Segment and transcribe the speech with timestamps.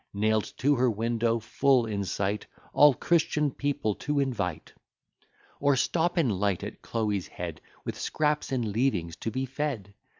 [0.15, 4.73] Nail'd to her window full in sight All Christian people to invite.
[5.59, 9.93] Or stop and light at Chloe's head, With scraps and leavings to be fed?